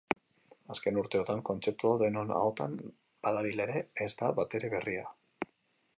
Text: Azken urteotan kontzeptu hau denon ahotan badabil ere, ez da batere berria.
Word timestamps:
Azken 0.75 0.95
urteotan 1.01 1.43
kontzeptu 1.49 1.91
hau 1.91 1.93
denon 2.03 2.33
ahotan 2.39 2.75
badabil 3.27 3.65
ere, 3.67 3.87
ez 4.07 4.11
da 4.23 4.35
batere 4.41 4.73
berria. 4.77 5.05